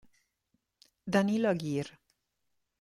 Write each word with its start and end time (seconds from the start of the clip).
Danilo 1.05 1.47
Aguirre 1.53 1.93